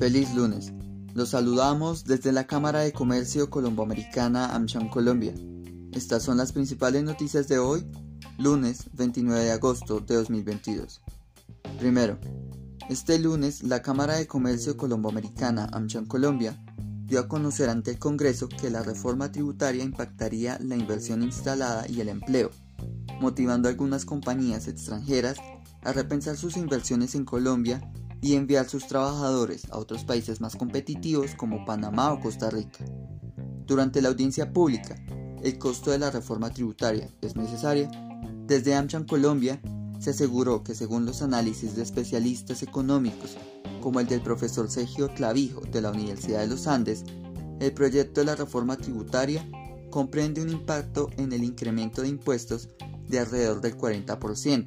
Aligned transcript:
Feliz 0.00 0.34
lunes. 0.34 0.72
Los 1.12 1.28
saludamos 1.28 2.04
desde 2.04 2.32
la 2.32 2.46
Cámara 2.46 2.80
de 2.80 2.92
Comercio 2.92 3.50
Colomboamericana 3.50 4.54
AmCham 4.54 4.88
Colombia. 4.88 5.34
Estas 5.92 6.22
son 6.22 6.38
las 6.38 6.52
principales 6.52 7.02
noticias 7.02 7.48
de 7.48 7.58
hoy, 7.58 7.84
lunes 8.38 8.86
29 8.94 9.44
de 9.44 9.50
agosto 9.52 10.00
de 10.00 10.14
2022. 10.14 11.02
Primero, 11.78 12.18
este 12.88 13.18
lunes 13.18 13.62
la 13.62 13.82
Cámara 13.82 14.16
de 14.16 14.26
Comercio 14.26 14.76
Colomboamericana 14.78 15.68
AmCham 15.70 16.06
Colombia 16.06 16.58
dio 17.04 17.20
a 17.20 17.28
conocer 17.28 17.68
ante 17.68 17.90
el 17.90 17.98
Congreso 17.98 18.48
que 18.48 18.70
la 18.70 18.82
reforma 18.82 19.30
tributaria 19.30 19.84
impactaría 19.84 20.58
la 20.62 20.76
inversión 20.76 21.22
instalada 21.22 21.86
y 21.88 22.00
el 22.00 22.08
empleo, 22.08 22.50
motivando 23.20 23.68
a 23.68 23.70
algunas 23.70 24.06
compañías 24.06 24.66
extranjeras 24.66 25.36
a 25.82 25.92
repensar 25.92 26.36
sus 26.36 26.56
inversiones 26.56 27.14
en 27.14 27.24
Colombia 27.24 27.80
y 28.20 28.34
enviar 28.34 28.68
sus 28.68 28.86
trabajadores 28.86 29.70
a 29.70 29.78
otros 29.78 30.04
países 30.04 30.40
más 30.40 30.56
competitivos 30.56 31.34
como 31.34 31.64
Panamá 31.64 32.12
o 32.12 32.20
Costa 32.20 32.50
Rica. 32.50 32.84
Durante 33.66 34.02
la 34.02 34.08
audiencia 34.08 34.52
pública, 34.52 34.96
el 35.42 35.58
costo 35.58 35.90
de 35.90 35.98
la 35.98 36.10
reforma 36.10 36.50
tributaria 36.50 37.08
es 37.22 37.36
necesaria. 37.36 37.90
Desde 38.46 38.74
AmCham 38.74 39.06
Colombia 39.06 39.60
se 39.98 40.10
aseguró 40.10 40.62
que 40.62 40.74
según 40.74 41.06
los 41.06 41.22
análisis 41.22 41.76
de 41.76 41.82
especialistas 41.82 42.62
económicos, 42.62 43.36
como 43.80 44.00
el 44.00 44.06
del 44.06 44.20
profesor 44.20 44.70
Sergio 44.70 45.12
Clavijo 45.14 45.62
de 45.62 45.80
la 45.80 45.90
Universidad 45.90 46.40
de 46.40 46.48
los 46.48 46.66
Andes, 46.66 47.04
el 47.60 47.72
proyecto 47.72 48.20
de 48.20 48.26
la 48.26 48.36
reforma 48.36 48.76
tributaria 48.76 49.46
comprende 49.90 50.42
un 50.42 50.50
impacto 50.50 51.10
en 51.16 51.32
el 51.32 51.44
incremento 51.44 52.02
de 52.02 52.08
impuestos 52.08 52.68
de 53.08 53.18
alrededor 53.18 53.60
del 53.60 53.76
40%, 53.76 54.66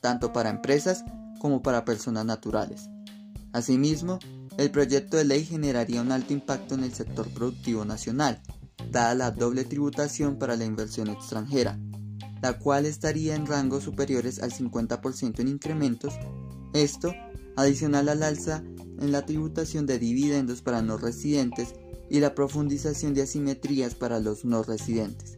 tanto 0.00 0.32
para 0.32 0.50
empresas 0.50 1.04
como 1.38 1.62
para 1.62 1.84
personas 1.84 2.24
naturales. 2.24 2.88
Asimismo, 3.52 4.18
el 4.58 4.70
proyecto 4.70 5.16
de 5.16 5.24
ley 5.24 5.44
generaría 5.44 6.02
un 6.02 6.12
alto 6.12 6.32
impacto 6.32 6.74
en 6.74 6.84
el 6.84 6.92
sector 6.94 7.28
productivo 7.28 7.84
nacional, 7.84 8.40
dada 8.90 9.14
la 9.14 9.30
doble 9.30 9.64
tributación 9.64 10.38
para 10.38 10.56
la 10.56 10.64
inversión 10.64 11.08
extranjera, 11.08 11.78
la 12.42 12.58
cual 12.58 12.86
estaría 12.86 13.34
en 13.34 13.46
rangos 13.46 13.84
superiores 13.84 14.42
al 14.42 14.52
50% 14.52 15.40
en 15.40 15.48
incrementos, 15.48 16.14
esto 16.72 17.14
adicional 17.56 18.08
al 18.08 18.22
alza 18.22 18.62
en 18.98 19.12
la 19.12 19.24
tributación 19.24 19.86
de 19.86 19.98
dividendos 19.98 20.62
para 20.62 20.82
no 20.82 20.96
residentes 20.96 21.74
y 22.08 22.20
la 22.20 22.34
profundización 22.34 23.14
de 23.14 23.22
asimetrías 23.22 23.94
para 23.94 24.20
los 24.20 24.44
no 24.44 24.62
residentes. 24.62 25.36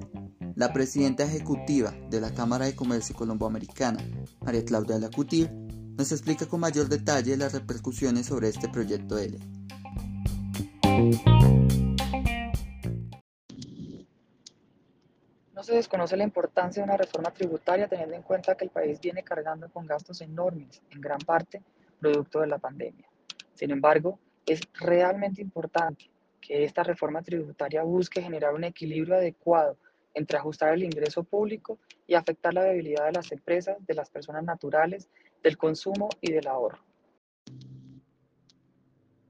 La 0.59 0.73
presidenta 0.73 1.23
ejecutiva 1.23 1.93
de 2.11 2.21
la 2.21 2.35
Cámara 2.35 2.65
de 2.65 2.75
Comercio 2.75 3.15
Colomboamericana, 3.15 4.01
María 4.41 4.65
Claudia 4.65 4.99
Lacutir, 4.99 5.49
nos 5.53 6.11
explica 6.11 6.47
con 6.47 6.59
mayor 6.59 6.89
detalle 6.89 7.37
las 7.37 7.55
repercusiones 7.55 8.27
sobre 8.27 8.49
este 8.49 8.69
proyecto. 8.69 9.15
No 15.55 15.63
se 15.63 15.75
desconoce 15.77 16.17
la 16.17 16.25
importancia 16.25 16.83
de 16.83 16.89
una 16.89 16.97
reforma 16.97 17.31
tributaria 17.31 17.87
teniendo 17.87 18.17
en 18.17 18.23
cuenta 18.23 18.57
que 18.57 18.65
el 18.65 18.71
país 18.73 19.01
viene 19.01 19.23
cargando 19.23 19.71
con 19.71 19.87
gastos 19.87 20.21
enormes, 20.23 20.83
en 20.91 21.01
gran 21.01 21.21
parte 21.21 21.63
producto 22.01 22.41
de 22.41 22.49
la 22.49 22.59
pandemia. 22.59 23.09
Sin 23.55 23.71
embargo, 23.71 24.19
es 24.45 24.61
realmente 24.75 25.41
importante 25.41 26.11
que 26.41 26.65
esta 26.65 26.83
reforma 26.83 27.23
tributaria 27.23 27.85
busque 27.85 28.21
generar 28.21 28.55
un 28.55 28.65
equilibrio 28.65 29.15
adecuado 29.15 29.77
entre 30.19 30.39
ajustar 30.39 30.75
el 30.75 30.83
ingreso 30.83 31.25
público 31.25 31.79
y 32.07 32.15
afectar 32.15 32.53
la 32.53 32.65
debilidad 32.65 33.07
de 33.07 33.13
las 33.13 33.33
empresas, 33.33 33.77
de 33.87 33.95
las 33.95 34.11
personas 34.11 34.45
naturales, 34.45 35.09
del 35.43 35.57
consumo 35.57 36.09
y 36.21 36.33
del 36.33 36.47
ahorro. 36.49 36.79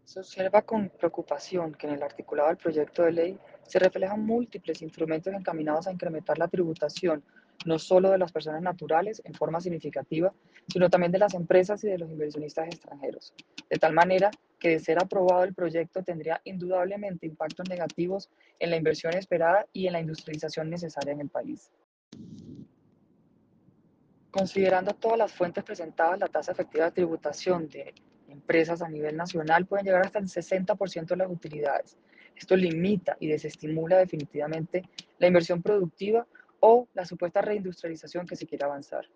Se 0.04 0.20
observa 0.20 0.62
con 0.62 0.88
preocupación 0.88 1.74
que 1.74 1.86
en 1.86 1.94
el 1.94 2.02
articulado 2.02 2.48
del 2.48 2.56
proyecto 2.56 3.02
de 3.02 3.12
ley 3.12 3.38
se 3.62 3.78
reflejan 3.78 4.24
múltiples 4.24 4.80
instrumentos 4.80 5.34
encaminados 5.34 5.86
a 5.86 5.92
incrementar 5.92 6.38
la 6.38 6.48
tributación, 6.48 7.22
no 7.66 7.78
solo 7.78 8.10
de 8.10 8.18
las 8.18 8.32
personas 8.32 8.62
naturales 8.62 9.20
en 9.24 9.34
forma 9.34 9.60
significativa, 9.60 10.32
sino 10.72 10.88
también 10.88 11.12
de 11.12 11.18
las 11.18 11.34
empresas 11.34 11.84
y 11.84 11.88
de 11.88 11.98
los 11.98 12.10
inversionistas 12.10 12.68
extranjeros, 12.68 13.34
de 13.68 13.76
tal 13.78 13.92
manera 13.92 14.30
que 14.58 14.70
de 14.70 14.80
ser 14.80 14.98
aprobado 14.98 15.44
el 15.44 15.54
proyecto 15.54 16.02
tendría 16.02 16.40
indudablemente 16.44 17.26
impactos 17.26 17.68
negativos 17.68 18.28
en 18.58 18.70
la 18.70 18.76
inversión 18.76 19.14
esperada 19.14 19.66
y 19.72 19.86
en 19.86 19.92
la 19.92 20.00
industrialización 20.00 20.68
necesaria 20.68 21.12
en 21.12 21.20
el 21.20 21.28
país. 21.28 21.70
Considerando 24.30 24.94
todas 24.94 25.18
las 25.18 25.32
fuentes 25.32 25.64
presentadas, 25.64 26.18
la 26.18 26.28
tasa 26.28 26.52
efectiva 26.52 26.86
de 26.86 26.92
tributación 26.92 27.68
de 27.68 27.94
empresas 28.28 28.82
a 28.82 28.88
nivel 28.88 29.16
nacional 29.16 29.66
puede 29.66 29.84
llegar 29.84 30.04
hasta 30.04 30.18
el 30.18 30.26
60% 30.26 31.06
de 31.06 31.16
las 31.16 31.30
utilidades. 31.30 31.96
Esto 32.36 32.54
limita 32.54 33.16
y 33.20 33.28
desestimula 33.28 33.98
definitivamente 33.98 34.82
la 35.18 35.26
inversión 35.26 35.62
productiva 35.62 36.26
o 36.60 36.88
la 36.94 37.04
supuesta 37.04 37.40
reindustrialización 37.40 38.26
que 38.26 38.36
se 38.36 38.46
quiere 38.46 38.64
avanzar. 38.64 39.06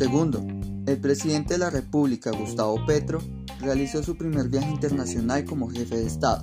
Segundo, 0.00 0.42
el 0.86 0.98
presidente 0.98 1.52
de 1.52 1.58
la 1.58 1.68
República, 1.68 2.30
Gustavo 2.30 2.86
Petro, 2.86 3.20
realizó 3.60 4.02
su 4.02 4.16
primer 4.16 4.48
viaje 4.48 4.70
internacional 4.70 5.44
como 5.44 5.68
jefe 5.68 5.94
de 5.94 6.06
Estado. 6.06 6.42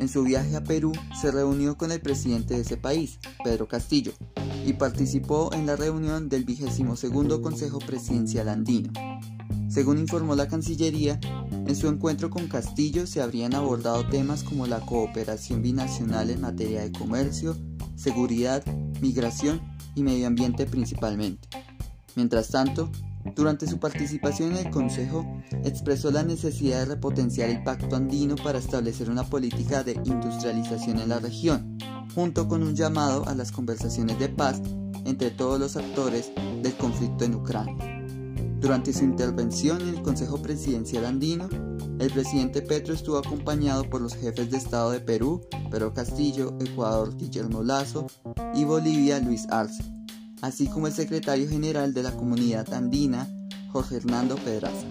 En 0.00 0.08
su 0.08 0.24
viaje 0.24 0.56
a 0.56 0.64
Perú 0.64 0.90
se 1.20 1.30
reunió 1.30 1.78
con 1.78 1.92
el 1.92 2.00
presidente 2.00 2.54
de 2.54 2.62
ese 2.62 2.76
país, 2.76 3.20
Pedro 3.44 3.68
Castillo, 3.68 4.10
y 4.66 4.72
participó 4.72 5.52
en 5.52 5.66
la 5.66 5.76
reunión 5.76 6.28
del 6.28 6.44
22 6.44 7.40
Consejo 7.40 7.78
Presidencial 7.78 8.48
Andino. 8.48 8.90
Según 9.68 9.98
informó 9.98 10.34
la 10.34 10.48
Cancillería, 10.48 11.20
en 11.52 11.76
su 11.76 11.86
encuentro 11.86 12.28
con 12.28 12.48
Castillo 12.48 13.06
se 13.06 13.22
habrían 13.22 13.54
abordado 13.54 14.04
temas 14.08 14.42
como 14.42 14.66
la 14.66 14.80
cooperación 14.80 15.62
binacional 15.62 16.28
en 16.28 16.40
materia 16.40 16.82
de 16.82 16.90
comercio, 16.90 17.56
seguridad, 17.94 18.66
migración 19.00 19.60
y 19.94 20.02
medio 20.02 20.26
ambiente 20.26 20.66
principalmente. 20.66 21.48
Mientras 22.16 22.48
tanto, 22.48 22.90
durante 23.36 23.66
su 23.66 23.78
participación 23.78 24.52
en 24.52 24.66
el 24.66 24.70
Consejo, 24.70 25.26
expresó 25.64 26.10
la 26.10 26.22
necesidad 26.22 26.80
de 26.80 26.94
repotenciar 26.94 27.50
el 27.50 27.62
Pacto 27.62 27.96
Andino 27.96 28.36
para 28.36 28.58
establecer 28.58 29.10
una 29.10 29.24
política 29.24 29.82
de 29.82 29.92
industrialización 30.04 30.98
en 30.98 31.10
la 31.10 31.20
región, 31.20 31.78
junto 32.14 32.48
con 32.48 32.62
un 32.62 32.74
llamado 32.74 33.28
a 33.28 33.34
las 33.34 33.52
conversaciones 33.52 34.18
de 34.18 34.28
paz 34.28 34.60
entre 35.04 35.30
todos 35.30 35.60
los 35.60 35.76
actores 35.76 36.32
del 36.62 36.74
conflicto 36.76 37.24
en 37.24 37.34
Ucrania. 37.34 37.76
Durante 38.58 38.92
su 38.92 39.04
intervención 39.04 39.80
en 39.80 39.88
el 39.88 40.02
Consejo 40.02 40.42
Presidencial 40.42 41.06
Andino, 41.06 41.48
el 41.98 42.10
presidente 42.10 42.62
Petro 42.62 42.94
estuvo 42.94 43.18
acompañado 43.18 43.88
por 43.88 44.00
los 44.00 44.14
jefes 44.14 44.50
de 44.50 44.56
Estado 44.56 44.90
de 44.90 45.00
Perú, 45.00 45.42
Pedro 45.70 45.92
Castillo, 45.94 46.54
Ecuador, 46.60 47.16
Guillermo 47.16 47.62
Lazo 47.62 48.06
y 48.54 48.64
Bolivia, 48.64 49.20
Luis 49.20 49.46
Arce 49.50 49.99
así 50.42 50.66
como 50.66 50.86
el 50.86 50.92
secretario 50.92 51.48
general 51.48 51.94
de 51.94 52.02
la 52.02 52.12
comunidad 52.12 52.72
andina, 52.72 53.28
Jorge 53.72 53.96
Hernando 53.96 54.36
Pedraza. 54.36 54.86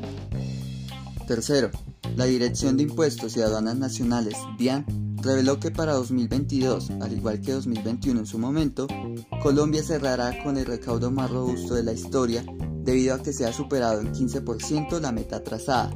Tercero, 1.27 1.69
la 2.15 2.25
Dirección 2.25 2.77
de 2.77 2.83
Impuestos 2.83 3.37
y 3.37 3.41
Aduanas 3.41 3.77
Nacionales, 3.77 4.35
DIAN, 4.57 4.85
reveló 5.21 5.59
que 5.59 5.71
para 5.71 5.93
2022, 5.93 6.91
al 7.01 7.13
igual 7.13 7.41
que 7.41 7.51
2021 7.51 8.21
en 8.21 8.25
su 8.25 8.39
momento, 8.39 8.87
Colombia 9.41 9.83
cerrará 9.83 10.43
con 10.43 10.57
el 10.57 10.65
recaudo 10.65 11.11
más 11.11 11.29
robusto 11.29 11.75
de 11.75 11.83
la 11.83 11.93
historia 11.93 12.43
debido 12.83 13.13
a 13.13 13.21
que 13.21 13.33
se 13.33 13.45
ha 13.45 13.53
superado 13.53 14.01
en 14.01 14.13
15% 14.13 14.99
la 14.99 15.11
meta 15.11 15.43
trazada. 15.43 15.95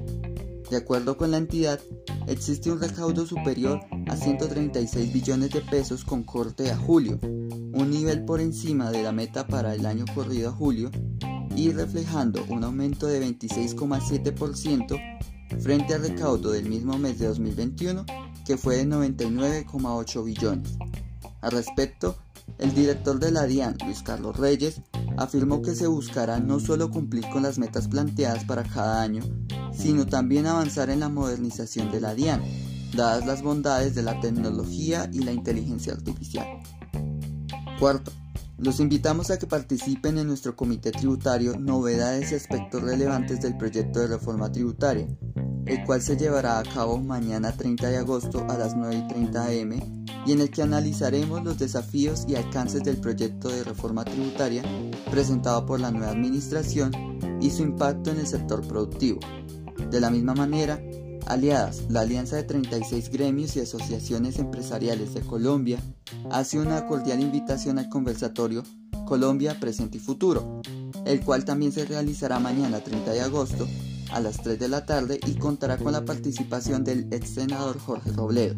De 0.69 0.77
acuerdo 0.77 1.17
con 1.17 1.31
la 1.31 1.37
entidad, 1.37 1.79
existe 2.27 2.71
un 2.71 2.79
recaudo 2.81 3.25
superior 3.25 3.79
a 4.13 4.15
136 4.15 5.11
billones 5.11 5.49
de 5.49 5.61
pesos 5.61 6.05
con 6.05 6.21
corte 6.21 6.69
a 6.69 6.77
julio, 6.77 7.17
un 7.23 7.89
nivel 7.89 8.23
por 8.25 8.41
encima 8.41 8.91
de 8.91 9.01
la 9.01 9.11
meta 9.11 9.47
para 9.47 9.73
el 9.73 9.87
año 9.87 10.05
corrido 10.13 10.49
a 10.49 10.51
julio 10.51 10.91
y 11.55 11.71
reflejando 11.71 12.45
un 12.49 12.63
aumento 12.63 13.07
de 13.07 13.25
26,7% 13.25 15.01
frente 15.59 15.95
al 15.95 16.03
recaudo 16.03 16.51
del 16.51 16.69
mismo 16.69 16.99
mes 16.99 17.17
de 17.17 17.25
2021 17.25 18.05
que 18.45 18.55
fue 18.55 18.77
de 18.77 18.85
99,8 18.85 20.23
billones. 20.23 20.77
Al 21.41 21.51
respecto, 21.51 22.15
el 22.59 22.75
director 22.75 23.19
de 23.19 23.31
la 23.31 23.47
DIAN, 23.47 23.77
Luis 23.83 24.03
Carlos 24.03 24.37
Reyes, 24.37 24.81
afirmó 25.17 25.63
que 25.63 25.73
se 25.73 25.87
buscará 25.87 26.39
no 26.39 26.59
solo 26.59 26.91
cumplir 26.91 27.27
con 27.31 27.41
las 27.41 27.57
metas 27.57 27.87
planteadas 27.87 28.43
para 28.43 28.61
cada 28.61 29.01
año, 29.01 29.23
sino 29.75 30.05
también 30.05 30.45
avanzar 30.45 30.91
en 30.91 30.99
la 30.99 31.09
modernización 31.09 31.91
de 31.91 31.99
la 31.99 32.13
DIAN, 32.13 32.43
dadas 32.95 33.25
las 33.25 33.41
bondades 33.41 33.95
de 33.95 34.03
la 34.03 34.19
tecnología 34.19 35.09
y 35.11 35.19
la 35.19 35.31
inteligencia 35.31 35.93
artificial. 35.93 36.47
Cuarto, 37.79 38.11
los 38.57 38.79
invitamos 38.79 39.29
a 39.31 39.37
que 39.37 39.47
participen 39.47 40.17
en 40.17 40.27
nuestro 40.27 40.55
comité 40.55 40.91
tributario 40.91 41.57
novedades 41.59 42.31
y 42.31 42.35
aspectos 42.35 42.81
relevantes 42.81 43.41
del 43.41 43.57
proyecto 43.57 43.99
de 43.99 44.07
reforma 44.07 44.51
tributaria, 44.51 45.07
el 45.65 45.83
cual 45.85 46.01
se 46.01 46.15
llevará 46.15 46.59
a 46.59 46.63
cabo 46.63 46.97
mañana 46.97 47.51
30 47.51 47.89
de 47.89 47.97
agosto 47.97 48.45
a 48.49 48.57
las 48.57 48.75
9 48.75 48.95
y 48.95 49.07
30 49.07 49.45
am 49.45 50.03
y 50.25 50.31
en 50.31 50.39
el 50.39 50.49
que 50.49 50.61
analizaremos 50.61 51.43
los 51.43 51.57
desafíos 51.57 52.25
y 52.27 52.35
alcances 52.35 52.83
del 52.83 52.97
proyecto 52.97 53.49
de 53.49 53.63
reforma 53.63 54.05
tributaria 54.05 54.63
presentado 55.11 55.65
por 55.65 55.79
la 55.79 55.91
nueva 55.91 56.11
administración 56.11 56.91
y 57.41 57.49
su 57.49 57.63
impacto 57.63 58.11
en 58.11 58.19
el 58.19 58.27
sector 58.27 58.65
productivo. 58.65 59.19
De 59.89 59.99
la 59.99 60.09
misma 60.09 60.33
manera, 60.33 60.79
Aliadas, 61.27 61.83
la 61.89 62.01
alianza 62.01 62.35
de 62.35 62.43
36 62.43 63.09
gremios 63.09 63.55
y 63.55 63.61
asociaciones 63.61 64.37
empresariales 64.39 65.13
de 65.13 65.21
Colombia, 65.21 65.79
hace 66.31 66.59
una 66.59 66.85
cordial 66.87 67.21
invitación 67.21 67.79
al 67.79 67.87
conversatorio 67.89 68.63
Colombia 69.05 69.59
Presente 69.59 69.97
y 69.97 69.99
Futuro, 69.99 70.61
el 71.05 71.19
cual 71.21 71.45
también 71.45 71.71
se 71.71 71.85
realizará 71.85 72.39
mañana 72.39 72.79
30 72.79 73.11
de 73.11 73.21
agosto 73.21 73.67
a 74.11 74.19
las 74.19 74.41
3 74.41 74.59
de 74.59 74.67
la 74.67 74.85
tarde 74.85 75.19
y 75.25 75.35
contará 75.35 75.77
con 75.77 75.91
la 75.91 76.05
participación 76.05 76.83
del 76.83 77.07
ex 77.11 77.31
senador 77.31 77.79
Jorge 77.79 78.11
Robledo. 78.11 78.55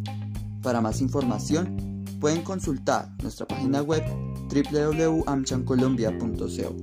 Para 0.61 0.81
más 0.81 0.99
información, 1.01 2.03
pueden 2.19 2.41
consultar 2.41 3.09
nuestra 3.21 3.47
página 3.47 3.81
web 3.81 4.03
www.amchancolombia.co. 4.49 6.75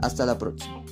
Hasta 0.00 0.26
la 0.26 0.38
próxima. 0.38 0.87